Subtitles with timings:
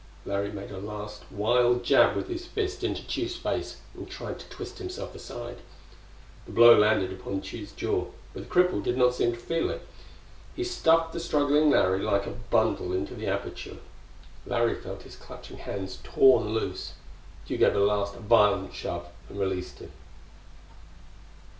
[0.25, 4.49] Larry made a last wild jab with his fist into Tugh's face and tried to
[4.49, 5.59] twist himself aside.
[6.47, 9.85] The blow landed upon Tugh's jaw, but the cripple did not seem to feel it.
[10.55, 13.77] He stuffed the struggling Larry like a bundle into the aperture.
[14.47, 16.93] Larry felt his clutching hands torn loose.
[17.47, 19.91] Tugh gave a last, violent shove and released him.